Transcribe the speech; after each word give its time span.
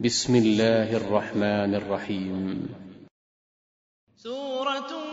بسم 0.00 0.34
الله 0.34 0.96
الرحمن 0.96 1.74
الرحيم. 1.74 2.68
سورة 4.16 5.03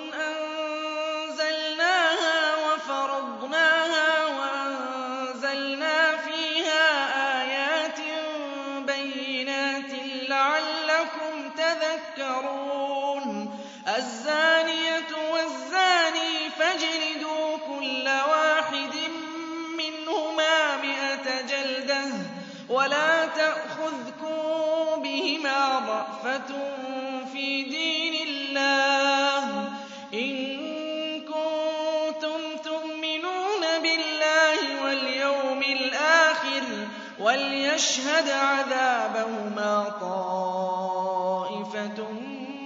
وليشهد 37.81 38.29
عذابهما 38.29 39.89
طائفة 40.01 41.99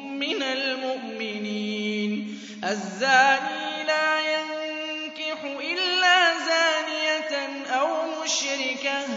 من 0.07 0.43
المؤمنين. 0.43 2.39
الزاني 2.63 3.83
لا 3.87 4.19
ينكح 4.19 5.43
إلا 5.43 6.37
زانية 6.37 7.33
أو 7.69 7.87
مشركة 8.23 9.07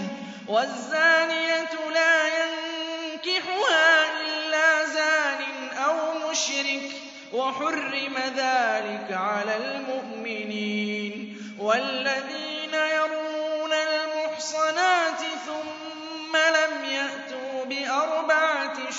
والزانية 0.48 1.75
لا 1.95 2.27
ينكحها 2.27 4.05
إلا 4.20 4.84
زان 4.84 5.42
أو 5.78 6.30
مشرك 6.30 6.91
وحرم 7.33 8.17
ذلك 8.36 9.08
على 9.11 9.56
المؤمنين. 9.56 11.36
والذين 11.58 12.48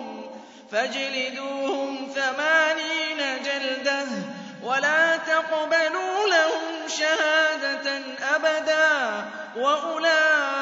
فاجلدوهم 0.73 2.13
ثمانين 2.15 3.43
جلدة 3.43 4.07
ولا 4.63 5.17
تقبلوا 5.17 6.27
لهم 6.29 6.89
شهادة 6.89 8.03
أبدا 8.35 9.25
وأولئك 9.57 10.58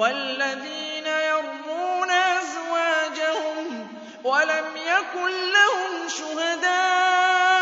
والذين 0.00 1.06
يرمون 1.06 2.10
أزواجهم 2.10 3.88
ولم 4.24 4.66
يكن 4.76 5.30
لهم 5.52 6.08
شهداء 6.08 7.58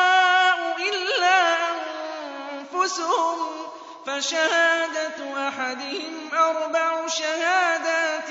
إلا 0.92 1.56
أنفسهم 2.60 3.38
فشهادة 4.06 5.48
أحدهم 5.48 6.30
أربع 6.32 7.06
شهادات 7.06 8.28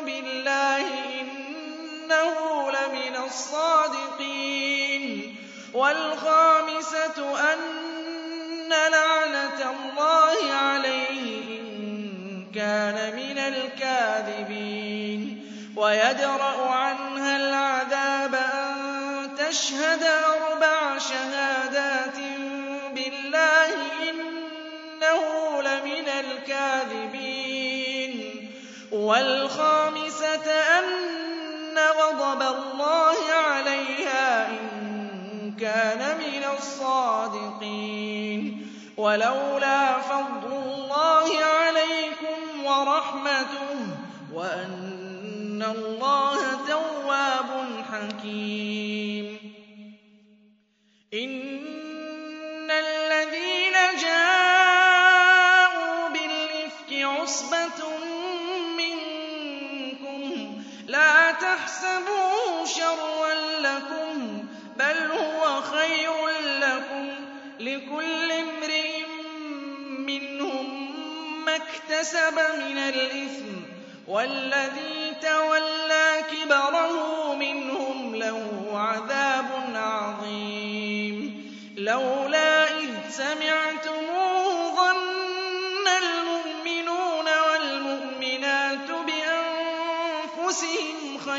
بالله 0.00 0.86
إنه 1.20 2.70
لمن 2.70 3.16
الصادقين 3.24 5.04
والخامسة 5.74 7.52
أن 7.52 7.75
ويدرأ 15.86 16.70
عنها 16.70 17.36
العذاب 17.36 18.34
أن 18.34 18.76
تشهد 19.38 20.02
أربع 20.02 20.98
شهادات 20.98 22.18
بالله 22.94 23.74
إنه 24.10 25.22
لمن 25.62 26.08
الكاذبين. 26.08 28.12
والخامسة 28.92 30.50
أن 30.50 31.78
غضب 32.00 32.42
الله 32.42 33.16
عليها 33.46 34.48
إن 34.48 35.54
كان 35.60 36.18
من 36.18 36.44
الصادقين. 36.58 38.66
ولولا 38.96 40.00
فضل 40.00 40.52
الله 40.52 41.44
عليكم 41.44 42.64
ورحمته 42.64 43.76
وأن 44.34 44.75
تحسبوه 61.76 62.64
شرا 62.64 63.34
لكم 63.60 64.46
بل 64.76 65.10
هو 65.12 65.62
خير 65.62 66.28
لكم. 66.60 67.26
لكل 67.60 68.32
امرئ 68.32 69.04
منهم 69.98 70.94
ما 71.44 71.56
اكتسب 71.56 72.34
من 72.34 72.78
الإثم 72.78 73.62
والذي 74.08 75.14
تولى 75.22 75.75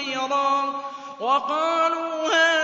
خيرا. 0.07 0.73
وقالوا 1.19 2.27
هذا 2.27 2.56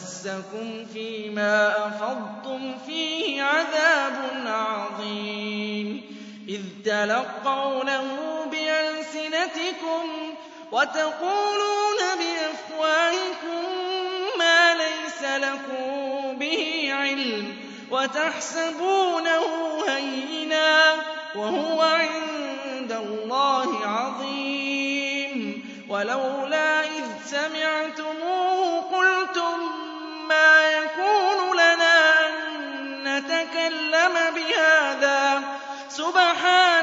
لمسكم 0.00 0.86
فيما 0.92 1.86
أفضتم 1.86 2.78
فيه 2.86 3.42
عذاب 3.42 4.14
عظيم. 4.46 6.02
إذ 6.48 6.60
تلقونه 6.84 8.04
بألسنتكم 8.50 10.34
وتقولون 10.72 11.98
بأفواهكم 12.18 13.64
ما 14.38 14.74
ليس 14.74 15.22
لكم 15.22 16.38
به 16.38 16.88
علم 16.92 17.56
وتحسبونه 17.90 19.44
هينا 19.88 20.94
وهو 21.36 21.80
عند 21.80 22.92
الله 22.92 23.86
عظيم. 23.86 25.64
ولولا 25.88 26.80
إذ 26.84 27.04
سمعتموه 27.26 28.09
سبحانك 36.09 36.78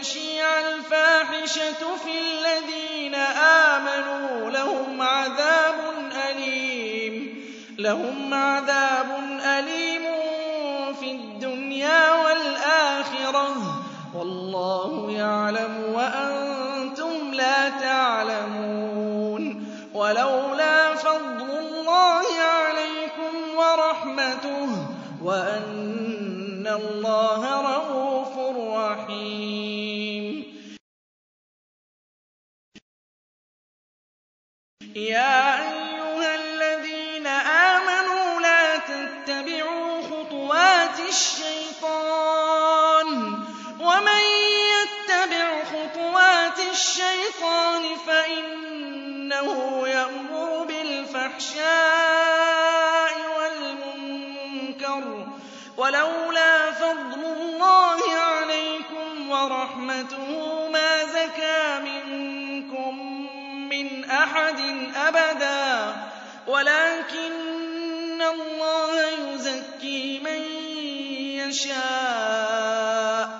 تَشِيعَ 0.00 0.58
الْفَاحِشَةُ 0.60 1.96
فِي 2.04 2.12
الَّذِينَ 2.18 3.14
آمَنُوا 3.74 4.50
لَهُمْ 4.50 5.02
عَذَابٌ 8.34 9.10
أَلِيمٌ 9.58 10.02
فِي 11.00 11.10
الدُّنْيَا 11.10 12.12
وَالْآخِرَةِ 12.12 13.48
ۚ 13.54 13.58
وَاللَّهُ 14.16 15.10
يَعْلَمُ 15.10 15.74
وَأَنتُمْ 15.94 17.34
لَا 17.34 17.68
تَعْلَمُونَ 17.68 19.42
وَلَوْلَا 19.94 20.94
فَضْلُ 20.94 21.50
اللَّهِ 21.58 22.26
عَلَيْكُمْ 22.40 23.32
وَرَحْمَتُهُ 23.56 24.68
وَأَنَّ 25.22 26.66
اللَّهَ 26.66 27.42
رَءُوفٌ 27.72 27.97
يَا 34.98 35.58
أَيُّهَا 35.72 36.34
الَّذِينَ 36.34 37.26
آمَنُوا 37.26 38.40
لَا 38.40 38.76
تَتَّبِعُوا 38.76 40.02
خُطُوَاتِ 40.02 41.00
الشَّيْطَانِ 41.08 42.26
ۚ 43.34 43.38
وَمَن 43.82 44.22
يَتَّبِعْ 44.74 45.64
خُطُوَاتِ 45.64 46.58
الشَّيْطَانِ 46.72 47.96
فَإِنَّهُ 48.06 49.88
يَأْمُرُ 49.88 50.64
بِالْفَحْشَاءِ 50.64 51.68
وَالْمُنكَرِ 53.38 55.02
ۚ 55.26 55.28
وَلَٰكِنَّ 66.48 68.22
اللَّهَ 68.22 69.08
يُزَكِّي 69.10 70.18
مَن 70.18 70.42
يَشَاءُ 71.48 73.26
ۗ. 73.28 73.30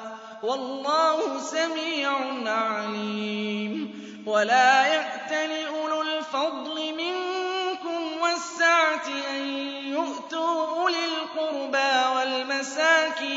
وَاللَّهُ 0.45 1.39
سَمِيعٌ 1.41 2.11
عَلِيمٌ. 2.47 3.99
وَلَا 4.27 4.87
يَأْتَلِ 4.87 5.67
أُولُو 5.67 6.03
الْفَضْلِ 6.03 6.95
مِنكُمْ 6.95 8.21
وَالسَّعَةِ 8.21 9.09
أَن 9.31 9.43
يُؤْتُوا 9.85 10.67
أُولِي 10.81 11.05
الْقُرْبَىٰ 11.05 12.07
وَالْمَسَاكِينِ 12.17 13.33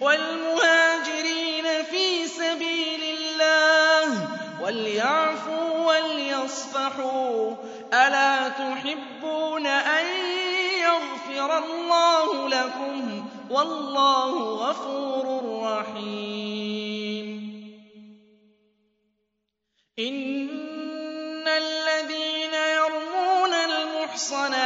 وَالْمُهَاجِرِينَ 0.00 1.82
فِي 1.90 2.26
سَبِيلِ 2.28 3.02
اللَّهِ. 3.18 4.28
وَلْيَعْفُوا 4.62 5.70
وَلْيَصْفَحُوا 5.86 7.50
ۗ. 7.54 7.56
أَلَا 7.94 8.48
تُحِبُّونَ 8.48 9.66
أَن 9.66 10.06
يَغْفِرَ 10.80 11.58
اللَّهُ 11.58 12.48
لَكُمْ 12.48 13.22
ۗ 13.22 13.52
وَاللَّهُ 13.52 14.30
غَفُورٌ 14.70 15.26
رَّحِيمٌ 15.62 17.26
إِنَّ 19.98 21.48
الَّذِينَ 21.48 22.54
يَرْمُونَ 22.54 23.52
الْمُحْصَنَاتِ 23.54 24.65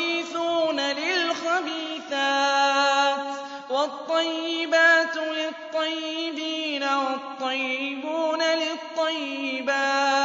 وَالطَّيِّبَاتُ 3.81 5.17
لِلطَّيِّبِينَ 5.17 6.83
وَالطَّيِّبُونَ 6.83 8.39
لِلطَّيِّبَاتِ 8.41 10.17
ۚ 10.17 10.20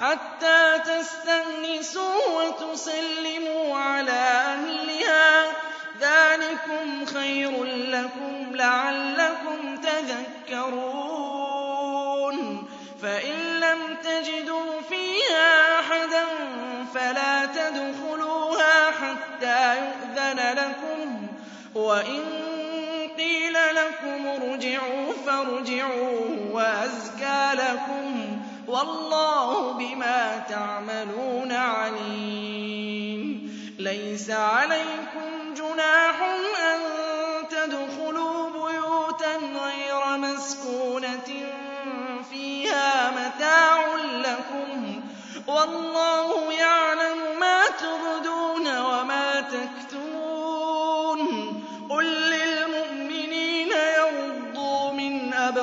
حَتَّىٰ 0.00 0.78
تَسْتَأْنِسُوا 0.78 2.14
وَتُسَلِّمُوا 2.36 3.78
عَلَىٰ 3.78 4.12
أَهْلِهَا 4.12 5.52
ۚ. 5.52 5.54
ذَٰلِكُمْ 6.00 7.04
خَيْرٌ 7.04 7.64
لَّكُمْ 7.64 8.56
لَعَلَّكُمْ 8.56 9.76
تَذَكَّرُونَ. 9.76 10.92
فَإِن 13.02 13.60
لَّمْ 13.60 13.96
تَجِدُوا 14.04 14.80
فِيهَا 14.88 15.80
أَحَدًا 15.80 16.24
فَلَا 16.94 17.46
تَدْخُلُوهَا 17.46 18.90
حَتَّىٰ 18.90 19.76
يُؤْذَنَ 19.78 20.40
لَكُمْ 20.58 21.26
ۖ. 21.26 21.30
وَإِن 21.76 22.51
لَكُمُ 24.02 24.26
ارْجِعُوا 24.26 25.12
فَارْجِعُوا 25.26 26.20
هُوَ 26.50 26.60
أَزْكَىٰ 26.60 27.52
لَكُمْ 27.54 28.38
ۚ 28.38 28.68
وَاللَّهُ 28.70 29.72
بِمَا 29.72 30.44
تَعْمَلُونَ 30.48 31.52
عَلِيمٌ. 31.52 33.22
لَّيْسَ 33.78 34.30
عَلَيْكُمْ 34.30 35.54
جُنَاحٌ 35.56 36.22
أَن 36.72 36.78
تَدْخُلُوا 37.50 38.50
بُيُوتًا 38.50 39.36
غَيْرَ 39.36 40.16
مَسْكُونَةٍ 40.18 41.30
فِيهَا 42.30 43.10
مَتَاعٌ 43.10 43.96
لَّكُمْ 43.96 45.00
ۚ 45.00 45.02
وَاللَّهُ 45.48 46.52
يَعْلَمُ 46.52 46.91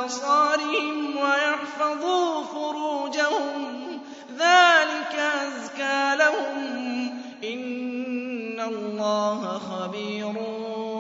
أَبْصَارِهِمْ 0.10 1.18
وَيَحْفَظُوا 1.18 2.44
فُرُوجَهُمْ 2.44 3.98
ۚ. 3.98 4.00
ذَٰلِكَ 4.40 5.16
أَزْكَىٰ 5.16 6.16
لَهُمْ 6.20 7.10
ۗ. 7.10 7.12
إِنَّ 7.46 8.60
اللَّهَ 8.60 9.60
خَبِيرٌ 9.60 10.34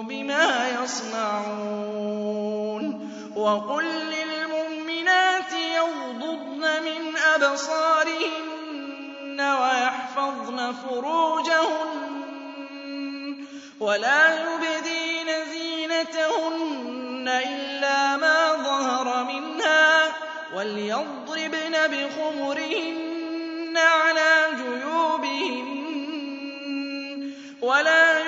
بِمَا 0.10 0.70
يَصْنَعُونَ. 0.84 2.84
وَقُل 3.36 3.86
لِّلْمُؤْمِنَاتِ 3.86 5.54
يَغْضُضْنَ 5.54 6.84
مِنْ 6.84 7.18
أَبْصَارِهِنَّ 7.36 9.42
وَيَحْفَظْنَ 9.42 10.72
فُرُوجَهُنَّ. 10.72 12.10
وَلَا 13.80 14.44
يُبْدِينَ 14.44 15.30
زِينَتَهُنَّ 15.52 17.28
إِلَّا 17.28 18.09
وَلْيَضْرِبْنَ 20.60 21.76
بِخُمُرِهِنَّ 21.92 23.78
عَلَىٰ 23.78 24.48
جُيُوبِهِنَّ 24.58 25.80
وَلَا 27.62 28.19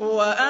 لَعَلَّكُمْ 0.00 0.49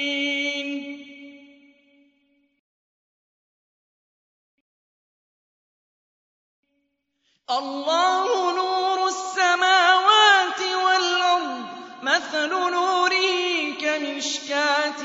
اللَّهُ 7.51 8.51
نُورُ 8.55 9.07
السَّمَاوَاتِ 9.07 10.61
وَالْأَرْضِ 10.85 11.61
ۚ 11.67 12.03
مَثَلُ 12.03 12.49
نُورِهِ 12.49 13.73
كَمِشْكَاةٍ 13.81 15.01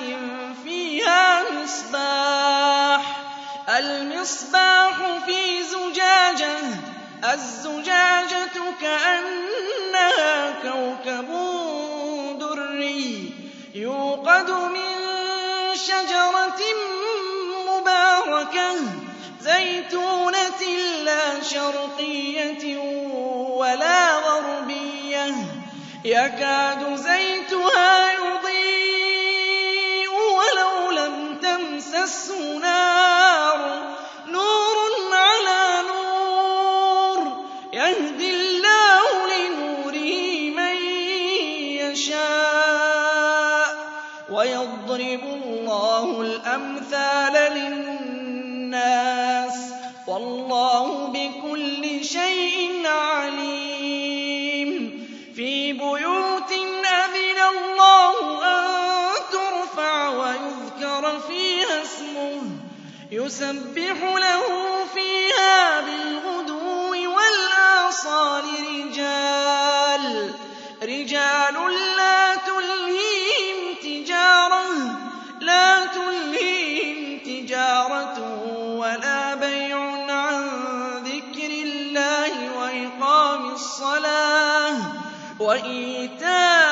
فِيهَا 0.65 1.43
مِصْبَاحٌ 1.51 3.03
ۖ. 3.03 3.71
الْمِصْبَاحُ 3.71 4.95
فِي 5.27 5.63
زُجَاجَةٍ 5.63 6.61
ۖ 6.61 7.25
الزُّجَاجَةُ 7.35 8.57
كَأَنَّهَا 8.81 10.51
كَوْكَبٌ 10.63 11.29
دُرِّيٌّ 12.39 13.33
يُوقَدُ 13.75 14.51
مِن 14.51 14.93
شَجَرَةٍ 15.75 16.61
مُّبَارَكَةٍ. 17.69 19.06
زَيْتُونَةٍ 19.47 20.63
لَّا 21.03 21.43
شَرْقِيَّةٍ 21.43 22.65
وَلَا 23.61 24.01
غَرْبِيَّةٍ. 24.17 25.35
يَكَادُ 26.05 26.95
زَيْتُهَا 26.97 28.13
يُضِيءُ 28.13 30.11
وَلَوْ 30.39 30.91
لَمْ 30.91 31.39
تَمْسَسْهُ 31.43 32.59
نَارٌ 32.59 33.59
ۚ. 33.83 34.29
نُّورٌ 34.29 34.77
عَلَىٰ 35.13 35.67
نُورٍ 35.91 37.19
ۗ 37.25 37.29
يَهْدِي 37.75 38.31
اللَّهُ 38.35 39.05
لِنُورِهِ 39.33 40.51
مَن 40.59 40.77
يَشَاءُ 41.83 43.67
ۚ. 43.75 43.79
وَيَضْرِبُ 44.31 45.23
اللَّهُ 45.39 46.21
الْأَمْثَالَ 46.21 47.35
لِلنَّاسِ 47.53 47.93
ۗ 47.93 47.96
يُسَبِّحُ 63.27 63.99
لَهُ 64.27 64.43
فِيهَا 64.95 65.81
بِالْغُدُوِّ 65.81 66.91
وَالْآصَالِ 67.17 68.45
رِجَالٌ. 68.71 70.35
لَّا 75.41 75.87
تُلْهِيهِمْ 75.87 77.19
تِجَارَةٌ 77.27 78.19
وَلَا 78.83 79.35
بَيْعٌ 79.35 79.79
عَن 80.11 80.43
ذِكْرِ 81.11 81.51
اللَّهِ 81.67 82.33
وَإِقَامِ 82.59 83.43
الصَّلَاةِ 83.51 84.77
وَإِيتَاءِ 85.41 86.66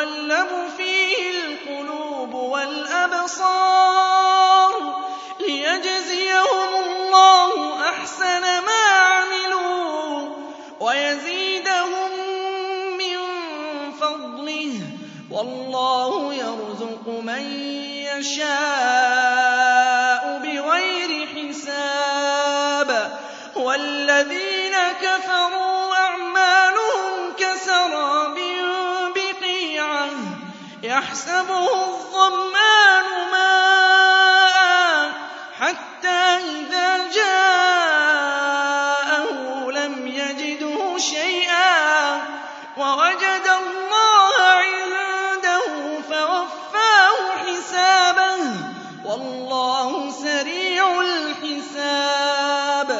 تَتَقَلَّبُ 0.00 0.48
فِيهِ 0.76 1.30
الْقُلُوبُ 1.30 2.34
وَالْأَبْصَارُ 2.34 3.50
لِيَجْزِيَهُمُ 5.40 6.74
اللَّهُ 6.84 7.88
أَحْسَنَ 7.88 8.40
مَا 8.40 8.84
عَمِلُوا 9.00 10.28
وَيَزِيدَهُم 10.80 12.10
مِّن 12.98 13.18
فَضْلِهِ 14.00 14.72
ۗ 14.80 14.82
وَاللَّهُ 15.32 16.34
يَرْزُقُ 16.34 17.06
مَن 17.08 17.42
يَشَاءُ 18.16 19.42
بِغَيْرِ 20.44 21.10
حِسَابٍ 21.26 22.90
وَالَّذِينَ 23.56 24.74
كَفَرُوا 25.02 25.59
يَحْسَبُهُ 31.10 31.66
الظَّمْآنُ 31.90 33.06
مَاءً 33.32 35.10
حَتَّىٰ 35.58 36.36
إِذَا 36.38 37.08
جَاءَهُ 37.18 38.50
لَمْ 39.72 40.06
يَجِدْهُ 40.06 40.98
شَيْئًا 40.98 42.16
وَوَجَدَ 42.78 43.46
اللَّهَ 43.62 44.34
عِندَهُ 44.62 46.00
فَوَفَّاهُ 46.10 47.16
حِسَابَهُ 47.46 48.38
ۗ. 48.44 48.46
وَاللَّهُ 49.06 50.10
سَرِيعُ 50.10 51.00
الْحِسَابِ. 51.00 52.90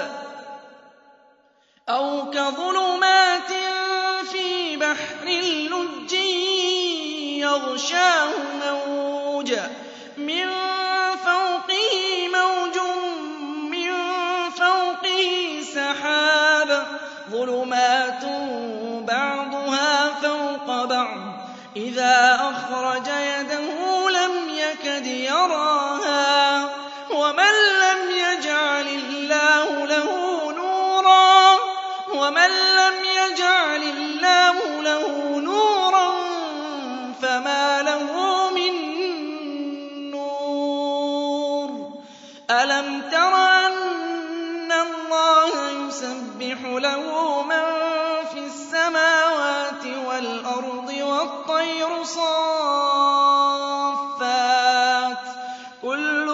إِذَا 22.01 22.35
أَخْرَجَ 22.51 23.09
يَدَهُ 23.09 24.11
لَمْ 24.11 24.49
يَكَدْ 24.49 25.07
يَرَاهَا 25.07 26.67
ۗ 26.67 26.71
وَمَن 27.13 27.55
لَّمْ 27.85 28.01
يَجْعَلِ 28.11 28.87
اللَّهُ 28.89 29.87
لَهُ 29.87 30.09
نُورًا 30.53 31.59
وَمَن 32.15 32.51
لَّمْ 32.81 32.95
يَجْعَلِ 33.05 33.83
اللَّهُ 33.83 34.81
لَهُ 34.83 35.39
نُورًا 35.41 36.09
فَمَا 37.23 37.83
لَهُ 37.83 38.13
مِن 38.51 38.75
نُّورٍ 40.11 41.71
أَلَمْ 42.51 43.03
تَرَ 43.13 43.35
أَنَّ 43.67 44.73
اللَّهَ 44.73 45.53
يُسَبِّحُ 45.85 46.61
لَهُ 46.65 47.30
صَافَّاتٍ 52.15 52.27
ۖ 55.17 55.31
كُلٌّ 55.83 56.29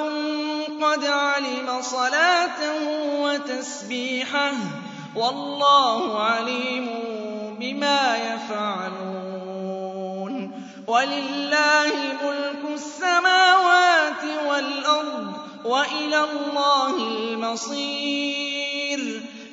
قَدْ 0.83 1.05
عَلِمَ 1.05 1.83
صَلَاتَهُ 1.83 2.83
وَتَسْبِيحَهُ 3.23 4.53
ۗ 4.53 4.57
وَاللَّهُ 5.17 6.23
عَلِيمٌ 6.23 6.87
بِمَا 7.61 8.17
يَفْعَلُونَ. 8.17 9.53
وَلِلَّهِ 10.87 11.93
مُلْكُ 12.25 12.63
السَّمَاوَاتِ 12.75 14.23
وَالْأَرْضِ 14.49 15.33
ۖ 15.35 15.37
وَإِلَى 15.67 16.21
اللَّهِ 16.25 16.97
الْمَصِيرُ. 17.09 19.01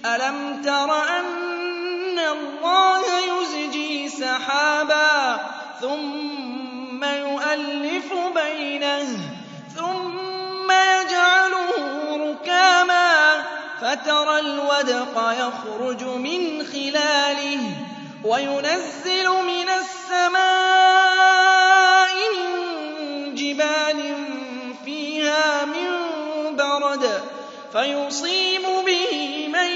أَلَمْ 0.06 0.62
تَرَ 0.66 1.04
أَنَّ 1.20 2.20
اللَّهَ 2.20 3.04
يُزْجِي 3.34 4.10
سَحَابًا 4.10 5.40
ثُمَّ 5.84 7.04
يُؤَلِّفُ 7.04 8.14
بَيْنَهُ 8.36 9.08
ثُمَّ 9.76 10.72
يَجْعَلُهُ 10.72 11.72
رُكَامًا 12.32 13.44
فَتَرَى 13.82 14.40
الْوَدْقَ 14.40 15.16
يَخْرُجُ 15.40 16.04
مِنْ 16.04 16.64
خِلَالِهِ 16.66 17.60
وَيُنَزِّلُ 18.24 19.28
مِنَ 19.48 19.70
السَّمَاءِ 19.84 20.44
مِن 22.36 23.36
جِبَالٍ 23.36 24.00
فِيهَا 24.86 25.66
مِن 25.66 25.90
بَرَدٍ 26.56 27.22
فَيُصِيبُ 27.74 28.62
بِهِ 28.88 29.48
مَن 29.54 29.70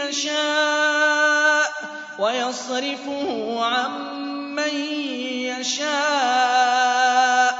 يَشَاءُ 0.00 1.66
وَيَصْرِفُهُ 2.18 3.58
عَن 3.64 4.35
مَّن 4.56 4.74
يَشَاءُ. 5.60 7.54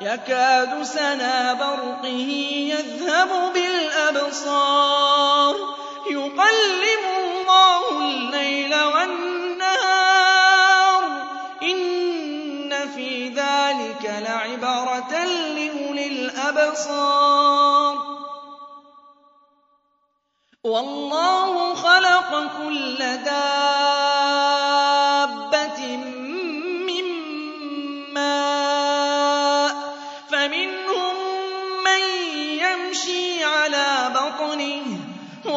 يَكَادُ 0.00 0.82
سَنَا 0.82 1.52
بَرْقِهِ 1.52 2.30
يَذْهَبُ 2.74 3.52
بِالْأَبْصَارِ. 3.52 5.54
يُقَلِّبُ 6.10 7.04
اللَّهُ 7.18 7.98
اللَّيْلَ 7.98 8.74
وَالنَّهَارَ 8.74 11.02
ۚ. 11.02 11.04
إِنَّ 11.62 12.88
فِي 12.94 13.28
ذَٰلِكَ 13.28 14.04
لَعِبْرَةً 14.28 15.24
لِّأُولِي 15.24 16.06
الْأَبْصَارِ. 16.06 17.96
وَاللَّهُ 20.64 21.74
خَلَقَ 21.74 22.30
كُلَّ 22.58 22.98
دَابَّةٍ 22.98 24.59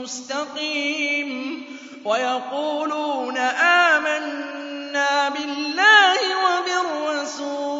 مُّسْتَقِيمٍ 0.02 1.30
وَيَقُولُونَ 2.06 3.38
آمَنَّا 3.94 5.30
بِاللَّهِ 5.30 6.20
وَبِالرَّسُولِ 6.46 7.80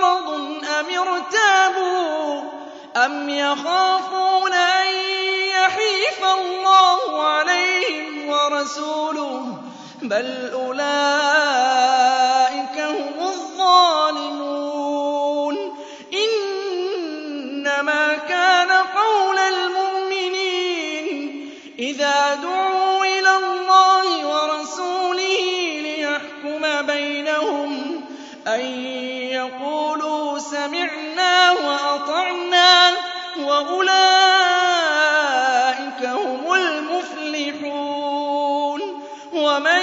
مَّرَضٌ 0.00 0.28
أَمِ 0.64 0.86
ارْتَابُوا 0.98 2.42
أَمْ 2.96 3.28
يَخَافُونَ 3.28 4.52
أَن 4.52 4.86
يَحِيفَ 5.48 6.24
اللَّهُ 6.24 7.22
عَلَيْهِمْ 7.22 8.28
وَرَسُولُهُ 8.28 9.56
ۚ 9.56 9.56
بَلْ 10.02 10.50
أُولَٰئِكَ 10.52 10.88
هُمُ 12.78 13.14
الظَّالِمُونَ 13.28 14.56
إِنَّمَا 16.24 18.16
كَانَ 18.28 18.70
قَوْلَ 18.72 19.38
الْمُؤْمِنِينَ 19.38 21.10
إِذَا 21.78 22.34
دُعُوا 22.34 23.04
إِلَى 23.04 23.36
اللَّهِ 23.36 24.26
وَرَسُولِهِ 24.26 25.44
لِيَحْكُمَ 25.86 26.62
بَيْنَهُمْ 26.86 28.00
أَن 28.48 28.60
يَقُولُوا 29.30 29.79
سمعنا 30.50 31.50
وأطعنا 31.50 32.90
وأولئك 33.38 34.00
هم 36.04 36.52
المفلحون 36.54 38.00
ومن 39.32 39.82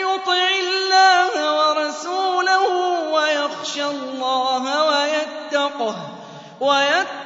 يطع 0.00 0.48
الله 0.60 1.32
ورسوله 1.58 2.68
ويخشى 3.12 3.84
الله 3.84 4.84
ويتقه 4.88 5.96
ويتقه 6.60 7.21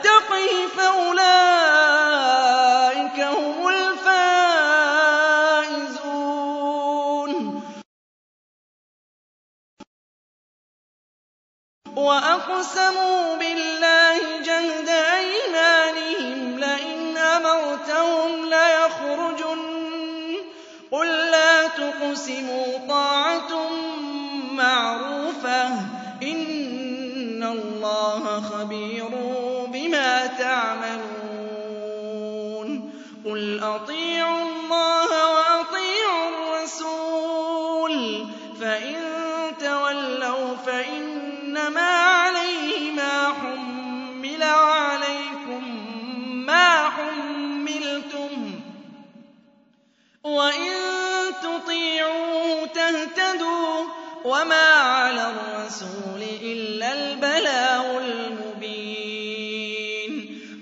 وأقسموا 12.76 13.36
بالله 13.36 14.18
جهد 14.44 14.88
أيمانهم 14.88 16.58
لئن 16.58 17.16
أمرتهم 17.16 18.44
ليخرجن 18.44 19.62
قل 20.90 21.06
لا 21.06 21.68
تقسموا 21.68 22.78
طاعة 22.88 23.70
معروفة 24.52 25.66
إن 26.22 27.42
الله 27.42 28.40
خبير 28.40 29.08
بما 29.72 30.26
تعملون 30.26 31.06
قل 33.24 33.60
أطيعوا 33.62 34.45
تهتدوا 52.90 53.84
وما 54.24 54.72
على 54.72 55.30
الرسول 55.30 56.22
إلا 56.42 56.92
البلاغ 56.92 57.98
المبين. 57.98 58.76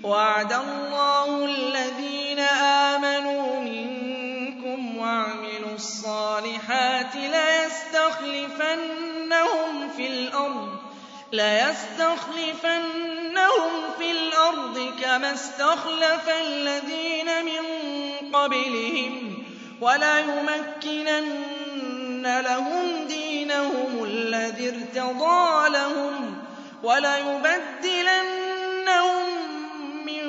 وعد 0.03 0.53
الله 0.53 1.45
الذين 1.45 2.39
آمنوا 2.39 3.59
منكم 3.59 4.97
وعملوا 4.97 5.75
الصالحات 5.75 7.15
ليستخلفنهم 7.15 8.69
في 9.97 10.07
الأرض 10.07 10.85
ليستخلفنهم 11.31 12.61
في 13.97 14.11
الأرض 14.11 14.93
كما 15.01 15.33
استخلف 15.33 16.29
الذين 16.29 17.45
من 17.45 17.65
قبلهم 18.33 19.43
وليمكنن 19.81 21.55
لهم 22.25 23.07
دينهم 23.07 24.03
الذي 24.03 24.69
ارتضى 24.69 25.69
لهم 25.69 26.37
وليبدلنهم 26.83 28.15
من 30.05 30.23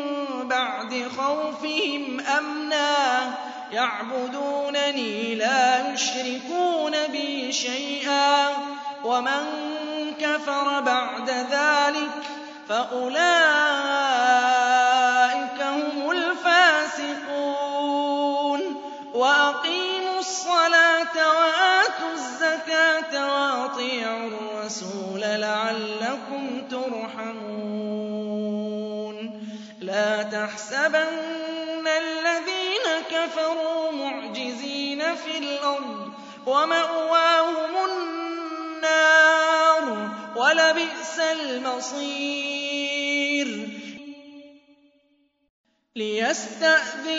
بعد 0.48 1.08
خوفهم 1.18 2.20
أمنا 2.38 3.34
يعبدونني 3.72 5.34
لا 5.34 5.92
يشركون 5.92 6.92
بي 7.12 7.52
شيئا 7.52 8.48
ومن 9.04 9.44
كفر 10.20 10.80
بعد 10.80 11.30
ذلك 11.30 12.10
فأولئك 12.68 14.55
الرسول 24.82 25.20
لعلكم 25.20 26.68
ترحمون. 26.70 27.96
لا 29.80 30.22
تحسبن 30.22 31.86
الذين 31.86 33.02
كفروا 33.10 33.92
معجزين 33.92 35.14
في 35.14 35.38
الأرض 35.38 36.12
ومأواهم 36.46 37.76
النار 38.76 39.84
ولبئس 40.36 41.18
المصير. 41.40 42.48
ليستأذنكم 45.96 47.16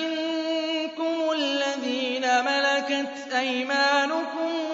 الذين 1.31 2.45
ملكت 2.45 3.33
أيمانكم 3.33 4.66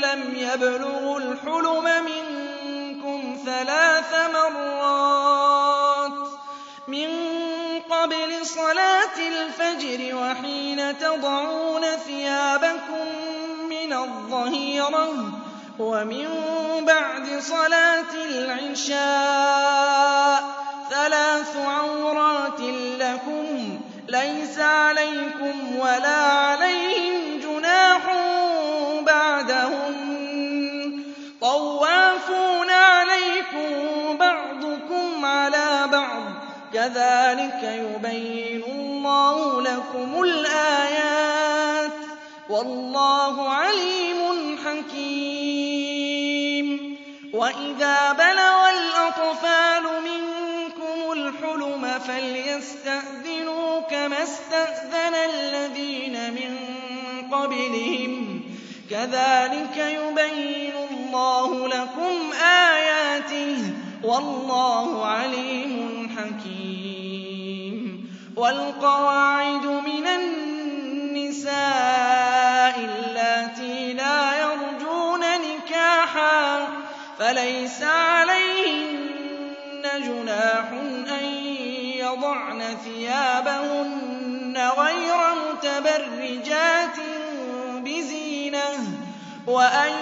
لم 0.00 0.34
يبلغوا 0.36 1.18
الحلم 1.18 1.84
منكم 2.04 3.38
ثلاث 3.46 4.14
مرات 4.34 6.28
من 6.88 7.08
قبل 7.90 8.46
صلاة 8.46 9.16
الفجر 9.18 10.16
وحين 10.16 10.98
تضعون 10.98 11.82
ثيابكم 12.06 13.06
من 13.70 13.92
الظهيرة 13.92 15.32
ومن 15.78 16.28
بعد 16.86 17.40
صلاة 17.40 18.14
العشاء 18.30 19.80
ثلاث 20.90 21.56
عورات 21.56 22.60
لكم 23.00 23.80
ليس 24.08 24.58
عليكم 24.58 25.76
ولا 25.78 26.22
عليهم 26.22 26.59
كذلك 36.80 37.62
يبين 37.62 38.62
الله 38.64 39.62
لكم 39.62 40.22
الآيات 40.22 41.92
والله 42.50 43.48
عليم 43.48 44.58
حكيم. 44.64 45.86
وإذا 47.32 48.12
بلغ 48.12 48.70
الأطفال 48.70 49.82
منكم 49.82 51.12
الحلم 51.12 51.98
فليستأذنوا 52.06 53.80
كما 53.80 54.22
استأذن 54.22 55.14
الذين 55.14 56.34
من 56.34 56.58
قبلهم. 57.32 58.40
كذلك 58.90 59.76
يبين 59.76 60.74
الله 60.90 61.68
لكم 61.68 62.32
آياته 62.42 63.56
والله 64.04 65.06
عليم 65.06 65.79
والقواعد 68.40 69.66
من 69.66 70.06
النساء 70.06 71.50
اللاتي 72.78 73.92
لا 73.92 74.38
يرجون 74.40 75.20
نكاحا 75.20 76.68
فليس 77.18 77.82
عليهن 77.82 79.02
جناح 79.82 80.72
أن 81.20 81.24
يضعن 81.96 82.62
ثيابهن 82.84 84.70
غير 84.78 85.18
متبرجات 85.34 86.96
بزينة 87.84 88.70
وأن 89.46 89.92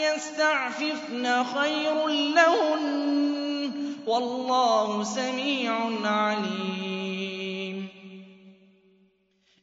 يستعففن 0.00 1.44
خير 1.44 2.06
لهن 2.08 3.70
والله 4.06 5.04
سميع 5.04 5.74
عليم. 6.04 7.63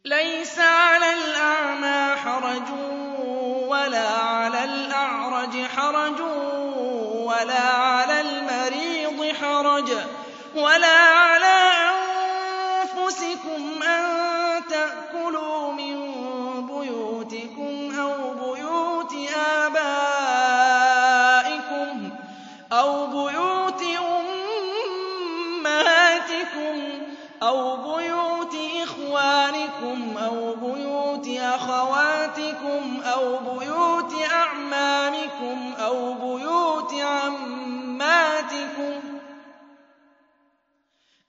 ليس 0.05 0.59
على 0.59 1.13
الأعمى 1.13 2.15
حرج 2.15 2.69
ولا 3.67 4.09
على 4.09 4.63
الأعرج 4.63 5.65
حرج 5.77 6.21
ولا 7.11 7.69
على 7.69 8.21
المريض 8.21 9.35
حرج 9.41 9.91
ولا 10.55 10.97
على 10.97 11.71
أنفسكم 12.81 13.83
أن 13.83 14.10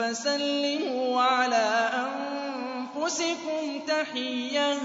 فسلموا 0.00 1.22
على 1.22 1.90
أنفسكم 2.96 3.80
تحية 3.88 4.78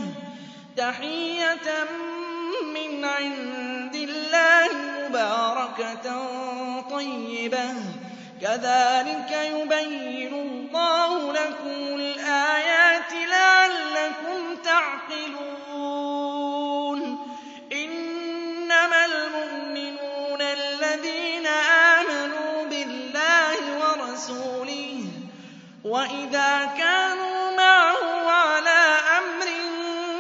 من 2.74 3.06
عند 3.06 3.96
الله 3.96 4.68
مباركة 5.00 6.26
طيبة. 6.92 7.74
كذلك 8.42 9.32
يبين 9.32 10.34
الله 10.34 11.34
لكم 11.34 11.96
الآيات 11.96 13.12
وإذا 25.96 26.66
كانوا 26.78 27.56
معه 27.58 28.30
على 28.30 28.98
أمر 29.18 29.48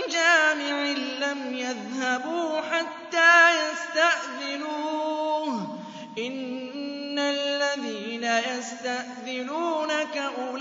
جامع 0.09 0.77
لم 1.19 1.53
يذهبوا 1.53 2.61
حتى 2.61 3.49
يستأذنوه 3.61 5.49
إن 6.17 7.19
الذين 7.19 8.23
يستأذنونك 8.23 10.17
أولئك 10.37 10.59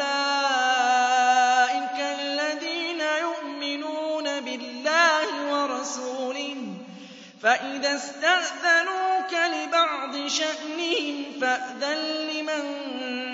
الذين 2.01 3.01
يؤمنون 3.21 4.41
بالله 4.41 5.29
ورسوله 5.53 6.57
فإذا 7.43 7.95
استأذنوك 7.95 9.33
لبعض 9.33 10.27
شأنهم 10.27 11.25
فأذن 11.41 11.99
لمن 12.33 12.65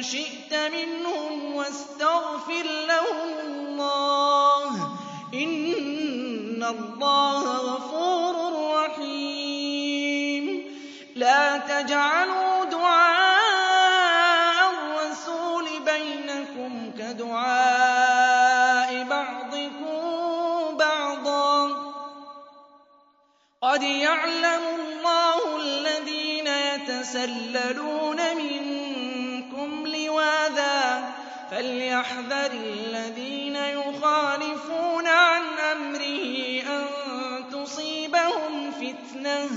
شئت 0.03 0.55
منهم 0.55 1.30
واستغفر 1.61 2.67
لهم 2.89 3.29
الله. 3.47 4.73
إن 5.35 6.63
الله 6.63 7.43
غفور 7.43 8.35
رحيم. 8.77 10.65
لا 11.17 11.59
تجعلوا 11.59 12.65
دعاء 12.65 14.73
الرسول 14.73 15.65
بينكم 15.85 16.93
كدعاء 16.99 19.05
بعضكم 19.05 20.77
بعضا. 20.77 21.69
قد 23.63 23.83
يعلم 23.83 24.63
الله 24.81 25.57
الذين 25.57 26.47
يتسللون 26.47 28.37
منكم 28.37 29.87
لواذا 29.87 30.80
فليحذر 31.51 32.53
الذين 32.53 33.57
يخالفون 33.57 35.07
عن 35.07 35.43
أمره 35.73 36.63
أن 36.67 36.85
تصيبهم 37.53 38.71
فتنة 38.71 39.49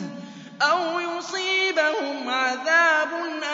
أو 0.62 1.00
يصيبهم 1.00 2.30
عذاب 2.30 3.10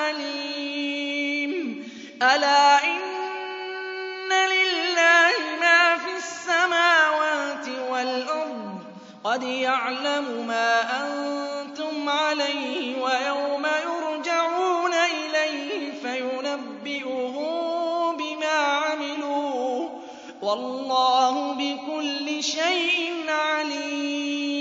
أليم. 0.09 1.83
ألا 2.21 2.83
إن 2.83 4.31
لله 4.31 5.31
ما 5.61 5.97
في 5.97 6.17
السماوات 6.17 7.67
والأرض؟ 7.89 8.79
قد 9.23 9.43
يعلم 9.43 10.47
ما 10.47 10.81
أنتم 10.81 11.48
والله 20.49 21.53
بكل 21.53 22.43
شيء 22.43 23.29
عليم. 23.29 24.58